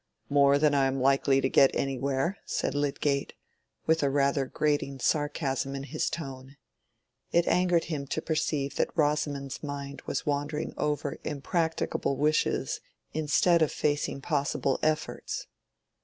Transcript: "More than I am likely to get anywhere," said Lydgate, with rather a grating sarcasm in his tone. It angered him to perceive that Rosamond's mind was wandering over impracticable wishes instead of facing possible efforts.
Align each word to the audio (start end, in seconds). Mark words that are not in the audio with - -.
"More 0.29 0.57
than 0.57 0.73
I 0.73 0.87
am 0.87 0.99
likely 0.99 1.41
to 1.41 1.47
get 1.47 1.69
anywhere," 1.75 2.39
said 2.43 2.73
Lydgate, 2.73 3.33
with 3.85 4.01
rather 4.01 4.45
a 4.45 4.49
grating 4.49 4.97
sarcasm 4.97 5.75
in 5.75 5.83
his 5.83 6.09
tone. 6.09 6.55
It 7.31 7.47
angered 7.47 7.83
him 7.83 8.07
to 8.07 8.19
perceive 8.19 8.77
that 8.77 8.89
Rosamond's 8.97 9.61
mind 9.61 10.01
was 10.07 10.25
wandering 10.25 10.73
over 10.75 11.19
impracticable 11.23 12.17
wishes 12.17 12.79
instead 13.13 13.61
of 13.61 13.71
facing 13.71 14.21
possible 14.21 14.79
efforts. 14.81 15.45